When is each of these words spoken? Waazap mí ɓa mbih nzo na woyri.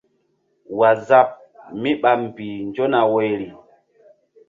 Waazap 0.79 1.29
mí 1.81 1.91
ɓa 2.01 2.11
mbih 2.23 2.55
nzo 2.69 2.83
na 2.91 2.99
woyri. 3.13 3.47